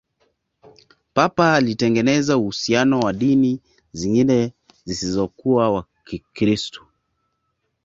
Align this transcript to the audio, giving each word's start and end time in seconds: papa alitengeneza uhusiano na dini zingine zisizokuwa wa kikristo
papa 1.13 1.53
alitengeneza 1.53 2.37
uhusiano 2.37 2.99
na 2.99 3.13
dini 3.13 3.59
zingine 3.91 4.53
zisizokuwa 4.85 5.71
wa 5.71 5.85
kikristo 6.05 6.87